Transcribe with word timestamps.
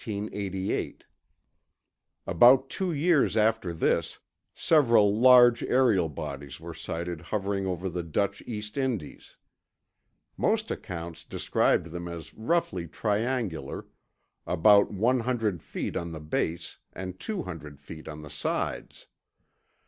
About 2.25 2.71
two 2.71 2.91
years 2.91 3.37
after 3.37 3.71
this, 3.71 4.17
several 4.55 5.15
large 5.15 5.61
aerial 5.61 6.09
bodies 6.09 6.59
were 6.59 6.73
sighted 6.73 7.21
hovering 7.21 7.67
over 7.67 7.87
the 7.87 8.01
Dutch 8.01 8.41
East 8.47 8.79
Indies. 8.79 9.37
Most 10.35 10.71
accounts 10.71 11.23
described 11.23 11.91
them 11.91 12.07
as 12.07 12.33
roughly 12.33 12.87
triangular, 12.87 13.85
about 14.47 14.89
one 14.89 15.19
hundred 15.19 15.61
feet 15.61 15.95
on 15.95 16.13
the 16.13 16.19
base 16.19 16.79
and 16.93 17.19
two 17.19 17.43
hundred 17.43 17.79
feet 17.79 18.07
on 18.07 18.23
the 18.23 18.31
sides. 18.31 19.05